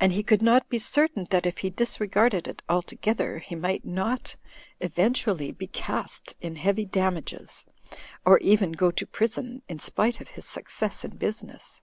[0.00, 4.34] And he could not be certain that if he disregarded it altogether, he might not
[4.80, 7.66] eventu ally be cast in heavy damages—
[8.24, 11.82] or even go to prison, in spite of his success in business.